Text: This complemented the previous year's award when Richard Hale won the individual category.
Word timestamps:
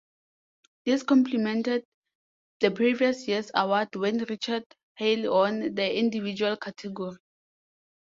This 0.83 1.03
complemented 1.03 1.85
the 2.59 2.71
previous 2.71 3.27
year's 3.27 3.51
award 3.53 3.95
when 3.95 4.17
Richard 4.23 4.63
Hale 4.95 5.31
won 5.31 5.75
the 5.75 5.95
individual 5.95 6.57
category. 6.57 7.17